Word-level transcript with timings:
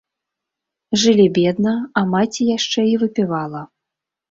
Жылі 1.01 1.25
бедна, 1.35 1.75
а 2.03 2.03
маці 2.15 2.49
яшчэ 2.57 2.89
і 2.95 2.99
выпівала. 3.07 3.65